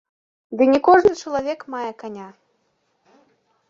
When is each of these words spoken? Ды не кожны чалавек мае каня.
Ды 0.61 0.67
не 0.71 0.79
кожны 0.87 1.13
чалавек 1.21 1.59
мае 1.77 1.87
каня. 2.03 2.27